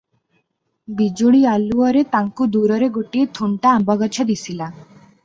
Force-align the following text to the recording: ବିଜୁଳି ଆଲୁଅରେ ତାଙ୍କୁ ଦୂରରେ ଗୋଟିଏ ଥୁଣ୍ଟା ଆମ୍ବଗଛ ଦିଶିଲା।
ବିଜୁଳି 1.01 1.41
ଆଲୁଅରେ 1.51 2.03
ତାଙ୍କୁ 2.15 2.47
ଦୂରରେ 2.55 2.89
ଗୋଟିଏ 2.97 3.27
ଥୁଣ୍ଟା 3.41 3.75
ଆମ୍ବଗଛ 3.81 4.27
ଦିଶିଲା। 4.31 4.71